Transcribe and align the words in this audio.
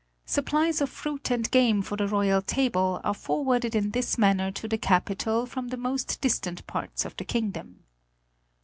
Supplies 0.25 0.81
of 0.81 0.89
fruit 0.89 1.29
and 1.29 1.51
game 1.51 1.83
for 1.83 1.95
the 1.95 2.07
royal 2.07 2.41
table 2.41 2.99
are 3.03 3.13
forwarded 3.13 3.75
in 3.75 3.91
this 3.91 4.17
manner 4.17 4.49
to 4.49 4.67
the 4.67 4.79
capital 4.79 5.45
from 5.45 5.67
the 5.67 5.77
most 5.77 6.19
distant 6.21 6.65
parts 6.65 7.05
of 7.05 7.15
the 7.17 7.23
kingdom. 7.23 7.83